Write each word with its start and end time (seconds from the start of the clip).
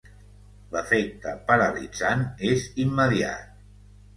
L'efecte 0.75 1.35
paralitzant 1.51 2.25
és 2.51 2.67
immediat. 2.87 3.57